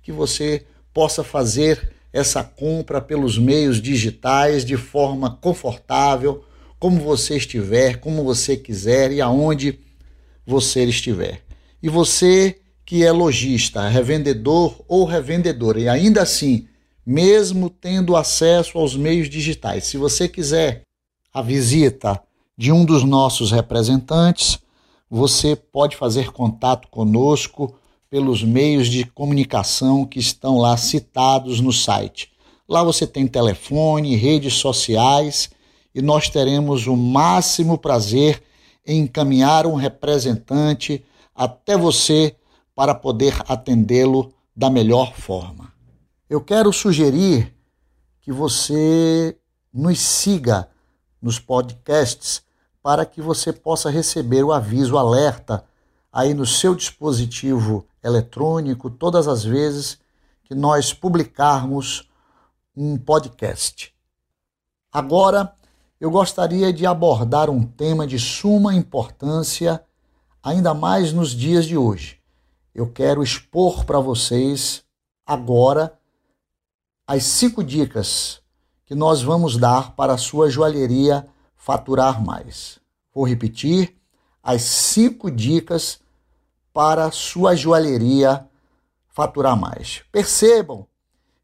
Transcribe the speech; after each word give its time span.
que 0.02 0.10
você 0.10 0.66
possa 0.92 1.22
fazer 1.22 1.92
essa 2.12 2.44
compra 2.44 3.00
pelos 3.00 3.38
meios 3.38 3.80
digitais 3.80 4.64
de 4.64 4.76
forma 4.76 5.38
confortável, 5.40 6.44
como 6.78 7.00
você 7.00 7.36
estiver, 7.36 8.00
como 8.00 8.22
você 8.24 8.56
quiser 8.56 9.12
e 9.12 9.20
aonde 9.20 9.78
você 10.46 10.84
estiver. 10.84 11.42
E 11.82 11.88
você 11.88 12.58
que 12.84 13.04
é 13.04 13.10
lojista, 13.10 13.88
revendedor 13.88 14.84
ou 14.86 15.04
revendedora, 15.04 15.80
e 15.80 15.88
ainda 15.88 16.22
assim, 16.22 16.66
mesmo 17.06 17.70
tendo 17.70 18.16
acesso 18.16 18.76
aos 18.76 18.94
meios 18.96 19.30
digitais, 19.30 19.84
se 19.84 19.96
você 19.96 20.28
quiser 20.28 20.82
a 21.32 21.40
visita 21.40 22.20
de 22.58 22.70
um 22.70 22.84
dos 22.84 23.02
nossos 23.02 23.50
representantes, 23.50 24.58
você 25.08 25.56
pode 25.56 25.96
fazer 25.96 26.32
contato 26.32 26.88
conosco 26.88 27.74
pelos 28.12 28.44
meios 28.44 28.88
de 28.88 29.06
comunicação 29.06 30.04
que 30.04 30.18
estão 30.18 30.58
lá 30.58 30.76
citados 30.76 31.62
no 31.62 31.72
site. 31.72 32.30
Lá 32.68 32.84
você 32.84 33.06
tem 33.06 33.26
telefone, 33.26 34.16
redes 34.16 34.52
sociais 34.52 35.48
e 35.94 36.02
nós 36.02 36.28
teremos 36.28 36.86
o 36.86 36.94
máximo 36.94 37.78
prazer 37.78 38.42
em 38.86 39.00
encaminhar 39.00 39.66
um 39.66 39.76
representante 39.76 41.02
até 41.34 41.74
você 41.74 42.36
para 42.74 42.94
poder 42.94 43.34
atendê-lo 43.48 44.30
da 44.54 44.68
melhor 44.68 45.14
forma. 45.14 45.72
Eu 46.28 46.42
quero 46.42 46.70
sugerir 46.70 47.50
que 48.20 48.30
você 48.30 49.34
nos 49.72 49.98
siga 49.98 50.68
nos 51.20 51.38
podcasts 51.38 52.42
para 52.82 53.06
que 53.06 53.22
você 53.22 53.54
possa 53.54 53.88
receber 53.88 54.44
o 54.44 54.52
aviso 54.52 54.98
alerta 54.98 55.64
aí 56.12 56.34
no 56.34 56.44
seu 56.44 56.74
dispositivo 56.74 57.86
eletrônico 58.04 58.90
todas 58.90 59.26
as 59.26 59.42
vezes 59.42 59.98
que 60.44 60.54
nós 60.54 60.92
publicarmos 60.92 62.08
um 62.76 62.98
podcast. 62.98 63.94
Agora, 64.92 65.54
eu 65.98 66.10
gostaria 66.10 66.72
de 66.72 66.84
abordar 66.84 67.48
um 67.48 67.64
tema 67.64 68.06
de 68.06 68.18
suma 68.18 68.74
importância, 68.74 69.82
ainda 70.42 70.74
mais 70.74 71.12
nos 71.12 71.30
dias 71.30 71.64
de 71.64 71.76
hoje. 71.76 72.20
Eu 72.74 72.90
quero 72.90 73.22
expor 73.22 73.84
para 73.84 73.98
vocês 73.98 74.82
agora 75.24 75.98
as 77.06 77.24
cinco 77.24 77.62
dicas 77.62 78.40
que 78.84 78.94
nós 78.94 79.22
vamos 79.22 79.56
dar 79.56 79.94
para 79.94 80.14
a 80.14 80.18
sua 80.18 80.50
joalheria 80.50 81.26
faturar 81.56 82.22
mais. 82.22 82.78
Vou 83.14 83.24
repetir 83.24 83.96
as 84.42 84.62
cinco 84.62 85.30
dicas 85.30 86.00
para 86.72 87.10
sua 87.10 87.54
joalheria 87.54 88.46
faturar 89.08 89.56
mais. 89.56 90.02
Percebam 90.10 90.86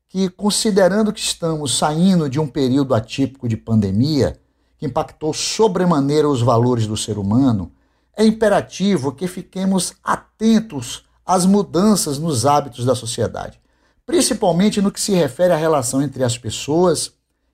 que, 0.09 0.28
considerando 0.31 1.12
que 1.12 1.21
estamos 1.21 1.77
saindo 1.77 2.28
de 2.28 2.41
um 2.41 2.47
período 2.47 2.94
atípico 2.94 3.49
de 3.49 3.56
pandemia, 3.56 4.41
que 4.78 4.87
impactou 4.87 5.34
sobremaneira 5.34 6.28
os 6.28 6.41
valores 6.41 6.87
do 6.87 6.97
ser 6.97 7.19
humano, 7.19 7.72
é 8.16 8.25
imperativo 8.25 9.12
que 9.12 9.28
fiquemos 9.28 9.94
atentos 10.03 11.05
às 11.27 11.45
mudanças 11.45 12.19
nos 12.19 12.47
hábitos 12.47 12.84
da 12.84 12.95
sociedade, 12.95 13.60
principalmente 14.06 14.81
no 14.81 14.91
que 14.91 15.00
se 15.00 15.12
refere 15.12 15.53
à 15.53 15.56
relação 15.56 16.00
entre 16.00 16.25
as 16.25 16.39
pessoas 16.39 17.12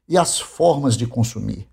e 0.09 0.17
as 0.17 0.39
formas 0.39 0.97
de 0.97 1.07
consumir. 1.07 1.69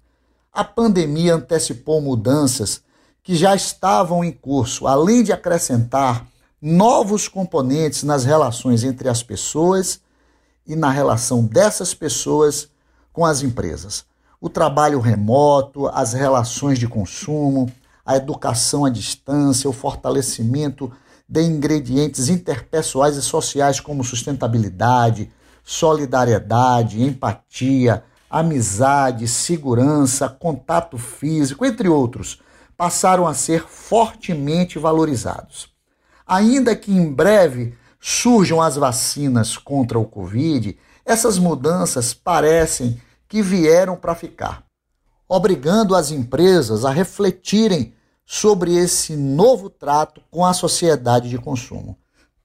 A 0.51 0.63
pandemia 0.63 1.35
antecipou 1.35 2.01
mudanças 2.01 2.81
que 3.23 3.35
já 3.35 3.55
estavam 3.55 4.23
em 4.23 4.31
curso, 4.31 4.87
além 4.87 5.23
de 5.23 5.31
acrescentar 5.31 6.25
novos 6.61 7.27
componentes 7.27 8.03
nas 8.03 8.23
relações 8.23 8.83
entre 8.83 9.09
as 9.09 9.21
pessoas 9.23 9.99
e 10.65 10.75
na 10.75 10.89
relação 10.89 11.43
dessas 11.43 11.93
pessoas 11.93 12.69
com 13.11 13.25
as 13.25 13.41
empresas. 13.41 14.05
O 14.39 14.49
trabalho 14.49 14.99
remoto, 14.99 15.87
as 15.87 16.13
relações 16.13 16.79
de 16.79 16.87
consumo, 16.87 17.71
a 18.05 18.15
educação 18.15 18.85
à 18.85 18.89
distância, 18.89 19.69
o 19.69 19.73
fortalecimento 19.73 20.91
de 21.27 21.41
ingredientes 21.43 22.27
interpessoais 22.27 23.15
e 23.15 23.21
sociais 23.21 23.79
como 23.79 24.03
sustentabilidade, 24.03 25.31
solidariedade, 25.63 27.01
empatia, 27.01 28.03
amizade, 28.29 29.27
segurança, 29.27 30.27
contato 30.27 30.97
físico, 30.97 31.65
entre 31.65 31.87
outros, 31.87 32.39
passaram 32.81 33.27
a 33.27 33.33
ser 33.35 33.67
fortemente 33.67 34.79
valorizados. 34.79 35.69
Ainda 36.25 36.75
que 36.75 36.91
em 36.91 37.13
breve 37.13 37.77
surjam 37.99 38.59
as 38.59 38.75
vacinas 38.75 39.55
contra 39.55 39.99
o 39.99 40.05
Covid, 40.05 40.75
essas 41.05 41.37
mudanças 41.37 42.11
parecem 42.11 42.99
que 43.29 43.39
vieram 43.43 43.95
para 43.95 44.15
ficar, 44.15 44.63
obrigando 45.29 45.93
as 45.93 46.09
empresas 46.09 46.83
a 46.83 46.89
refletirem 46.89 47.93
sobre 48.25 48.75
esse 48.75 49.15
novo 49.15 49.69
trato 49.69 50.19
com 50.31 50.43
a 50.43 50.51
sociedade 50.51 51.29
de 51.29 51.37
consumo. 51.37 51.95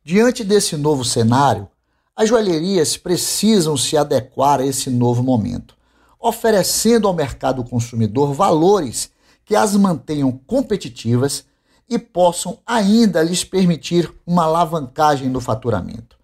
Diante 0.04 0.44
desse 0.44 0.76
novo 0.76 1.02
cenário, 1.02 1.66
as 2.14 2.28
joalherias 2.28 2.94
precisam 2.98 3.74
se 3.74 3.96
adequar 3.96 4.60
a 4.60 4.66
esse 4.66 4.90
novo 4.90 5.22
momento, 5.22 5.74
oferecendo 6.20 7.08
ao 7.08 7.14
mercado 7.14 7.64
consumidor 7.64 8.34
valores 8.34 9.15
que 9.46 9.56
as 9.56 9.74
mantenham 9.76 10.32
competitivas 10.46 11.46
e 11.88 11.98
possam 11.98 12.58
ainda 12.66 13.22
lhes 13.22 13.44
permitir 13.44 14.12
uma 14.26 14.44
alavancagem 14.44 15.30
no 15.30 15.40
faturamento. 15.40 16.18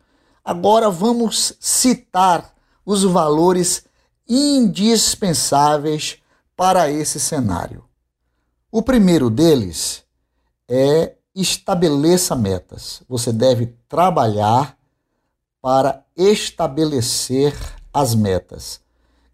Agora 0.44 0.90
vamos 0.90 1.54
citar 1.60 2.52
os 2.84 3.04
valores 3.04 3.84
indispensáveis 4.28 6.18
para 6.56 6.90
esse 6.90 7.20
cenário. 7.20 7.84
O 8.72 8.82
primeiro 8.82 9.30
deles 9.30 10.02
é 10.68 11.14
estabeleça 11.34 12.34
metas. 12.34 13.02
Você 13.08 13.32
deve 13.32 13.66
trabalhar 13.88 14.76
para 15.60 16.04
estabelecer 16.16 17.54
as 17.94 18.16
metas. 18.16 18.81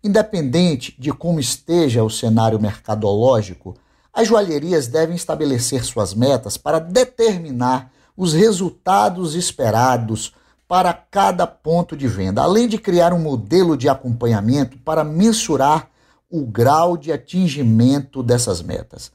Independente 0.02 0.94
de 0.98 1.12
como 1.12 1.40
esteja 1.40 2.04
o 2.04 2.10
cenário 2.10 2.60
mercadológico, 2.60 3.74
as 4.12 4.28
joalherias 4.28 4.86
devem 4.86 5.16
estabelecer 5.16 5.84
suas 5.84 6.14
metas 6.14 6.56
para 6.56 6.78
determinar 6.78 7.92
os 8.16 8.32
resultados 8.32 9.34
esperados 9.34 10.34
para 10.66 10.92
cada 10.92 11.46
ponto 11.46 11.96
de 11.96 12.06
venda, 12.06 12.42
além 12.42 12.68
de 12.68 12.78
criar 12.78 13.12
um 13.12 13.18
modelo 13.18 13.76
de 13.76 13.88
acompanhamento 13.88 14.76
para 14.78 15.02
mensurar 15.02 15.88
o 16.30 16.44
grau 16.44 16.96
de 16.96 17.10
atingimento 17.10 18.22
dessas 18.22 18.60
metas. 18.60 19.10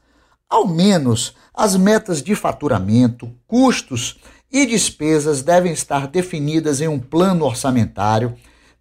Ao 0.48 0.66
menos 0.66 1.34
as 1.54 1.76
metas 1.76 2.22
de 2.22 2.34
faturamento, 2.34 3.30
custos 3.46 4.18
e 4.50 4.66
despesas 4.66 5.42
devem 5.42 5.72
estar 5.72 6.08
definidas 6.08 6.80
em 6.80 6.88
um 6.88 6.98
plano 6.98 7.44
orçamentário, 7.44 8.34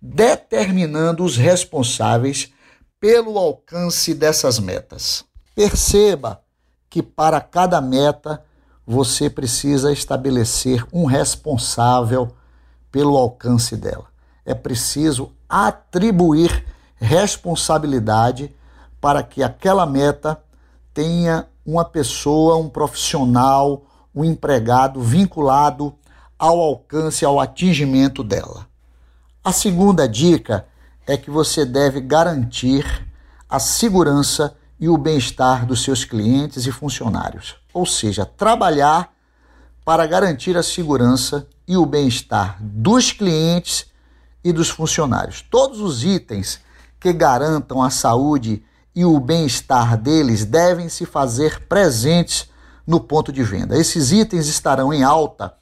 determinando 0.05 1.23
os 1.23 1.37
responsáveis 1.37 2.51
pelo 2.99 3.37
alcance 3.37 4.13
dessas 4.13 4.59
metas. 4.59 5.23
Perceba 5.55 6.41
que 6.89 7.01
para 7.01 7.39
cada 7.39 7.79
meta 7.79 8.43
você 8.85 9.29
precisa 9.29 9.93
estabelecer 9.93 10.85
um 10.91 11.05
responsável 11.05 12.35
pelo 12.91 13.15
alcance 13.15 13.77
dela. 13.77 14.07
É 14.45 14.53
preciso 14.53 15.31
atribuir 15.47 16.65
responsabilidade 16.95 18.53
para 18.99 19.23
que 19.23 19.41
aquela 19.41 19.85
meta 19.85 20.37
tenha 20.93 21.47
uma 21.65 21.85
pessoa, 21.85 22.57
um 22.57 22.67
profissional, 22.67 23.85
um 24.13 24.25
empregado 24.25 25.01
vinculado 25.01 25.95
ao 26.37 26.59
alcance, 26.59 27.23
ao 27.23 27.39
atingimento 27.39 28.21
dela. 28.21 28.67
A 29.45 29.51
segunda 29.51 30.07
dica 30.07 30.65
é 31.05 31.17
que 31.17 31.29
você 31.29 31.65
deve 31.65 31.99
garantir 31.99 33.05
a 33.49 33.59
segurança 33.59 34.55
e 34.79 34.87
o 34.87 34.97
bem-estar 34.97 35.65
dos 35.65 35.83
seus 35.83 36.05
clientes 36.05 36.65
e 36.65 36.71
funcionários, 36.71 37.57
ou 37.73 37.85
seja, 37.85 38.25
trabalhar 38.25 39.11
para 39.83 40.07
garantir 40.07 40.55
a 40.55 40.63
segurança 40.63 41.45
e 41.67 41.75
o 41.75 41.85
bem-estar 41.85 42.57
dos 42.61 43.11
clientes 43.11 43.85
e 44.41 44.53
dos 44.53 44.69
funcionários. 44.69 45.41
Todos 45.41 45.81
os 45.81 46.05
itens 46.05 46.61
que 46.97 47.11
garantam 47.11 47.83
a 47.83 47.89
saúde 47.89 48.63
e 48.95 49.03
o 49.03 49.19
bem-estar 49.19 49.97
deles 49.97 50.45
devem 50.45 50.87
se 50.87 51.05
fazer 51.05 51.67
presentes 51.67 52.47
no 52.87 53.01
ponto 53.01 53.29
de 53.29 53.43
venda. 53.43 53.77
Esses 53.77 54.13
itens 54.13 54.47
estarão 54.47 54.93
em 54.93 55.03
alta, 55.03 55.53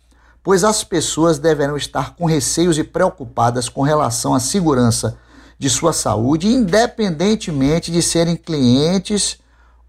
pois 0.44 0.64
as 0.64 0.84
pessoas 0.84 1.38
deverão 1.38 1.78
estar 1.78 2.16
com 2.16 2.26
receios 2.26 2.78
e 2.78 2.84
preocupadas 2.84 3.70
com 3.70 3.82
relação 3.82 4.34
à 4.34 4.40
segurança 4.40 5.18
de 5.58 5.70
sua 5.70 5.94
saúde, 5.94 6.48
independentemente 6.48 7.92
de 7.92 8.02
serem 8.02 8.36
clientes 8.36 9.38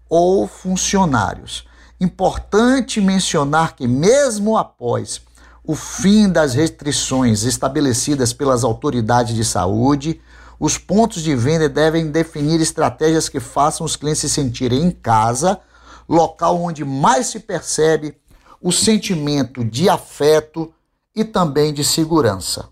ou 0.07 0.47
funcionários. 0.47 1.67
Importante 1.99 3.01
mencionar 3.01 3.75
que, 3.75 3.87
mesmo 3.87 4.57
após 4.57 5.21
o 5.63 5.75
fim 5.75 6.29
das 6.29 6.53
restrições 6.53 7.43
estabelecidas 7.43 8.33
pelas 8.33 8.63
autoridades 8.63 9.33
de 9.33 9.43
saúde, 9.43 10.21
os 10.59 10.77
pontos 10.77 11.23
de 11.23 11.35
venda 11.35 11.67
devem 11.67 12.11
definir 12.11 12.61
estratégias 12.61 13.27
que 13.27 13.39
façam 13.39 13.85
os 13.85 13.95
clientes 13.95 14.21
se 14.21 14.29
sentirem 14.29 14.83
em 14.83 14.91
casa, 14.91 15.59
local 16.07 16.61
onde 16.61 16.85
mais 16.85 17.27
se 17.27 17.39
percebe 17.39 18.15
o 18.63 18.71
sentimento 18.71 19.61
de 19.61 19.89
afeto 19.89 20.73
e 21.13 21.25
também 21.25 21.73
de 21.73 21.83
segurança. 21.83 22.69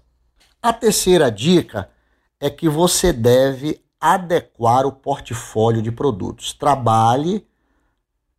A 0.62 0.72
terceira 0.72 1.30
dica 1.30 1.90
é 2.40 2.50
que 2.50 2.70
você 2.70 3.12
deve 3.12 3.84
adequar 4.00 4.86
o 4.86 4.94
portfólio 4.94 5.82
de 5.82 5.92
produtos. 5.92 6.54
Trabalhe 6.54 7.46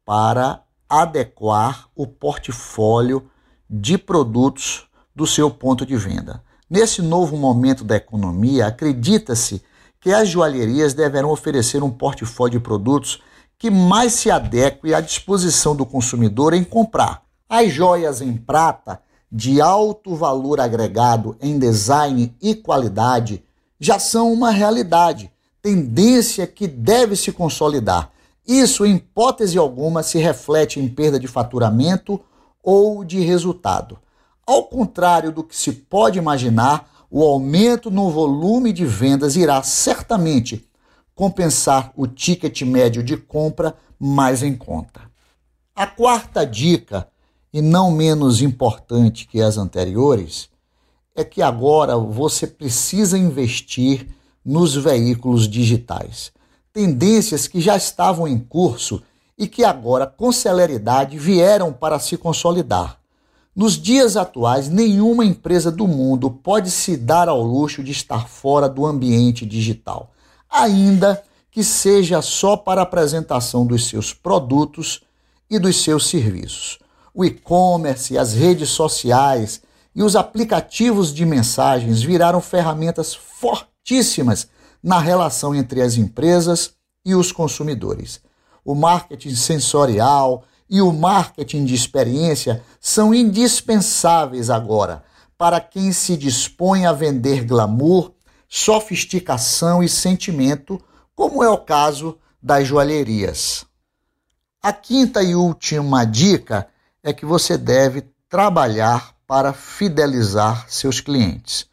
para 0.03 0.63
adequar 0.89 1.89
o 1.95 2.07
portfólio 2.07 3.31
de 3.69 3.99
produtos 3.99 4.89
do 5.15 5.27
seu 5.27 5.51
ponto 5.51 5.85
de 5.85 5.97
venda. 5.97 6.43
Nesse 6.71 7.03
novo 7.03 7.37
momento 7.37 7.85
da 7.85 7.97
economia, 7.97 8.67
acredita-se 8.67 9.63
que 10.01 10.11
as 10.11 10.27
joalherias 10.27 10.95
deverão 10.95 11.31
oferecer 11.31 11.83
um 11.83 11.91
portfólio 11.91 12.59
de 12.59 12.65
produtos 12.65 13.23
que 13.59 13.71
mais 13.71 14.15
se 14.15 14.31
adeque 14.31 14.95
à 14.95 15.03
disposição 15.03 15.77
do 15.77 15.85
consumidor 15.85 16.55
em 16.55 16.65
comprar. 16.65 17.22
As 17.55 17.71
joias 17.71 18.23
em 18.23 18.35
prata, 18.35 19.03
de 19.31 19.61
alto 19.61 20.15
valor 20.15 20.59
agregado 20.59 21.37
em 21.39 21.59
design 21.59 22.35
e 22.41 22.55
qualidade, 22.55 23.45
já 23.79 23.99
são 23.99 24.33
uma 24.33 24.51
realidade, 24.51 25.31
tendência 25.61 26.47
que 26.47 26.67
deve 26.67 27.15
se 27.15 27.31
consolidar. 27.31 28.11
Isso, 28.49 28.87
em 28.87 28.97
hipótese 28.97 29.59
alguma, 29.59 30.03
se 30.03 30.17
reflete 30.17 30.81
em 30.81 30.89
perda 30.89 31.21
de 31.21 31.29
faturamento 31.29 32.19
ou 32.63 33.05
de 33.05 33.21
resultado. 33.21 33.99
Ao 34.47 34.65
contrário 34.65 35.31
do 35.31 35.45
que 35.45 35.55
se 35.55 35.73
pode 35.73 36.19
imaginar, 36.19 37.05
o 37.11 37.23
aumento 37.23 37.91
no 37.91 38.09
volume 38.09 38.73
de 38.73 38.87
vendas 38.87 39.37
irá 39.37 39.63
certamente 39.63 40.67
compensar 41.15 41.93
o 41.97 42.07
ticket 42.07 42.63
médio 42.63 43.03
de 43.03 43.19
compra 43.19 43.77
mais 44.01 44.43
em 44.43 44.57
conta. 44.57 45.03
A 45.77 45.87
quarta 45.87 46.47
dica, 46.47 47.12
e 47.53 47.61
não 47.61 47.91
menos 47.91 48.41
importante 48.41 49.27
que 49.27 49.41
as 49.41 49.59
anteriores, 49.59 50.49
é 51.15 51.23
que 51.23 51.43
agora 51.43 51.97
você 51.97 52.47
precisa 52.47 53.19
investir 53.19 54.09
nos 54.45 54.75
veículos 54.75 55.47
digitais. 55.47 56.33
Tendências 56.73 57.47
que 57.47 57.61
já 57.61 57.77
estavam 57.77 58.27
em 58.27 58.39
curso 58.39 59.03
e 59.37 59.47
que 59.47 59.65
agora, 59.65 60.07
com 60.07 60.33
celeridade, 60.33 61.19
vieram 61.19 61.73
para 61.73 61.99
se 61.99 62.17
consolidar. 62.17 62.99
Nos 63.55 63.75
dias 63.75 64.17
atuais, 64.17 64.71
nenhuma 64.71 65.27
empresa 65.27 65.71
do 65.71 65.87
mundo 65.87 66.31
pode 66.31 66.71
se 66.71 66.97
dar 66.97 67.29
ao 67.29 67.43
luxo 67.43 67.85
de 67.85 67.93
estar 67.93 68.27
fora 68.27 68.67
do 68.67 68.87
ambiente 68.87 69.45
digital, 69.45 70.11
ainda 70.49 71.23
que 71.51 71.63
seja 71.63 72.23
só 72.23 72.57
para 72.57 72.81
a 72.81 72.85
apresentação 72.85 73.67
dos 73.67 73.87
seus 73.87 74.15
produtos 74.15 75.03
e 75.51 75.59
dos 75.59 75.83
seus 75.83 76.07
serviços. 76.07 76.79
O 77.15 77.25
e-commerce, 77.25 78.17
as 78.17 78.33
redes 78.33 78.71
sociais 78.71 79.61
e 79.95 80.03
os 80.03 80.17
aplicativos 80.17 81.13
de 81.13 81.27
mensagens 81.27 82.03
viraram 82.03 82.41
ferramentas 82.41 83.15
fortíssimas 83.15 84.49
na 84.83 84.99
relação 84.99 85.55
entre 85.55 85.83
as 85.83 85.97
empresas 85.97 86.75
e 87.05 87.15
os 87.15 87.31
consumidores 87.31 88.21
o 88.65 88.75
marketing 88.75 89.35
sensorial 89.35 90.45
e 90.69 90.81
o 90.81 90.93
marketing 90.93 91.65
de 91.65 91.75
experiência 91.75 92.63
são 92.81 93.15
indispensáveis 93.15 94.49
agora 94.51 95.05
para 95.37 95.61
quem 95.61 95.93
se 95.93 96.17
dispõe 96.17 96.87
a 96.87 96.93
vender 96.93 97.45
glamour, 97.45 98.13
sofisticação 98.49 99.83
e 99.83 99.89
sentimento, 99.89 100.81
como 101.17 101.43
é 101.43 101.49
o 101.49 101.59
caso 101.59 102.17
das 102.41 102.67
joalherias. 102.67 103.65
A 104.63 104.73
quinta 104.73 105.23
e 105.23 105.35
última 105.35 106.05
dica 106.05 106.69
é 107.03 107.13
que 107.13 107.27
você 107.27 107.59
deve 107.59 108.05
trabalhar 108.29 109.15
para 109.27 109.53
fidelizar 109.53 110.67
seus 110.69 111.01
clientes. 111.01 111.67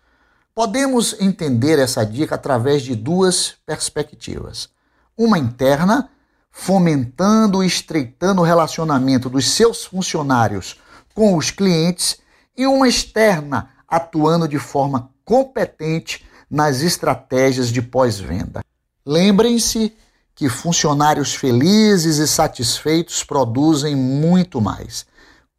Podemos 0.56 1.16
entender 1.20 1.80
essa 1.80 2.06
dica 2.06 2.36
através 2.36 2.82
de 2.82 2.96
duas 2.96 3.56
perspectivas: 3.66 4.70
uma 5.18 5.38
interna 5.38 6.10
fomentando 6.52 7.64
e 7.64 7.68
estreitando 7.68 8.42
o 8.42 8.46
relacionamento 8.46 9.30
dos 9.30 9.50
seus 9.50 9.86
funcionários 9.86 10.78
com 11.14 11.36
os 11.38 11.52
clientes 11.52 12.18
e 12.58 12.66
uma 12.66 12.88
externa 12.88 13.70
atuando 13.88 14.48
de 14.48 14.60
forma 14.60 15.10
competente 15.24 16.26
nas 16.50 16.82
estratégias 16.82 17.70
de 17.70 17.82
pós-venda. 17.82 18.62
Lembrem-se 19.06 19.94
que 20.36 20.50
funcionários 20.50 21.36
felizes 21.36 22.18
e 22.18 22.28
satisfeitos 22.28 23.24
produzem 23.24 23.96
muito 23.96 24.60
mais. 24.62 25.06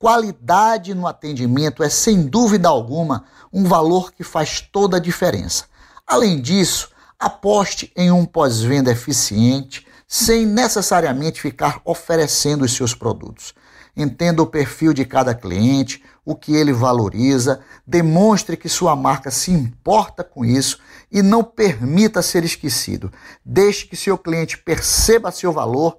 Qualidade 0.00 0.94
no 0.94 1.06
atendimento 1.06 1.82
é, 1.82 1.90
sem 1.90 2.22
dúvida 2.22 2.70
alguma, 2.70 3.26
um 3.52 3.64
valor 3.64 4.10
que 4.10 4.24
faz 4.24 4.58
toda 4.58 4.96
a 4.96 5.00
diferença. 5.00 5.66
Além 6.06 6.40
disso, 6.40 6.88
aposte 7.18 7.92
em 7.94 8.10
um 8.10 8.24
pós-venda 8.24 8.90
eficiente, 8.90 9.86
sem 10.08 10.46
necessariamente 10.46 11.38
ficar 11.38 11.82
oferecendo 11.84 12.64
os 12.64 12.72
seus 12.72 12.94
produtos. 12.94 13.52
Entenda 13.94 14.42
o 14.42 14.46
perfil 14.46 14.94
de 14.94 15.04
cada 15.04 15.34
cliente, 15.34 16.02
o 16.24 16.34
que 16.34 16.56
ele 16.56 16.72
valoriza, 16.72 17.60
demonstre 17.86 18.56
que 18.56 18.70
sua 18.70 18.96
marca 18.96 19.30
se 19.30 19.50
importa 19.50 20.24
com 20.24 20.46
isso 20.46 20.78
e 21.12 21.20
não 21.20 21.44
permita 21.44 22.22
ser 22.22 22.42
esquecido. 22.42 23.12
Deixe 23.44 23.84
que 23.84 23.96
seu 23.96 24.16
cliente 24.16 24.56
perceba 24.56 25.30
seu 25.30 25.52
valor 25.52 25.98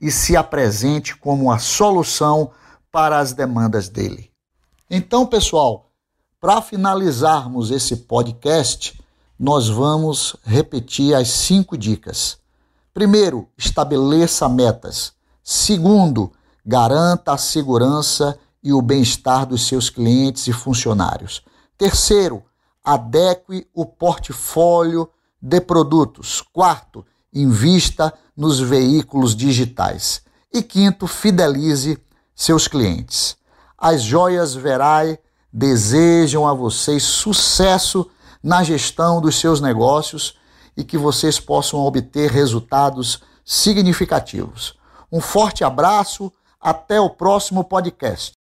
e 0.00 0.10
se 0.10 0.38
apresente 0.38 1.14
como 1.14 1.52
a 1.52 1.58
solução 1.58 2.50
para 2.92 3.18
as 3.18 3.32
demandas 3.32 3.88
dele. 3.88 4.30
Então, 4.90 5.26
pessoal, 5.26 5.90
para 6.38 6.60
finalizarmos 6.60 7.70
esse 7.70 7.96
podcast, 7.96 9.00
nós 9.38 9.68
vamos 9.68 10.36
repetir 10.44 11.14
as 11.14 11.28
cinco 11.28 11.78
dicas. 11.78 12.38
Primeiro, 12.92 13.48
estabeleça 13.56 14.48
metas. 14.48 15.14
Segundo, 15.42 16.30
garanta 16.64 17.32
a 17.32 17.38
segurança 17.38 18.38
e 18.62 18.72
o 18.72 18.82
bem-estar 18.82 19.46
dos 19.46 19.66
seus 19.66 19.88
clientes 19.88 20.46
e 20.46 20.52
funcionários. 20.52 21.42
Terceiro, 21.78 22.44
adeque 22.84 23.66
o 23.74 23.86
portfólio 23.86 25.08
de 25.40 25.60
produtos. 25.60 26.42
Quarto, 26.52 27.04
invista 27.32 28.12
nos 28.36 28.60
veículos 28.60 29.34
digitais. 29.34 30.22
E 30.52 30.62
quinto, 30.62 31.06
fidelize 31.06 31.98
seus 32.34 32.68
clientes. 32.68 33.36
As 33.76 34.02
joias 34.02 34.54
Verai 34.54 35.18
desejam 35.52 36.46
a 36.46 36.54
vocês 36.54 37.02
sucesso 37.02 38.08
na 38.42 38.62
gestão 38.62 39.20
dos 39.20 39.38
seus 39.38 39.60
negócios 39.60 40.36
e 40.76 40.82
que 40.82 40.96
vocês 40.96 41.38
possam 41.38 41.80
obter 41.80 42.30
resultados 42.30 43.20
significativos. 43.44 44.74
Um 45.10 45.20
forte 45.20 45.62
abraço, 45.62 46.32
até 46.60 47.00
o 47.00 47.10
próximo 47.10 47.64
podcast. 47.64 48.32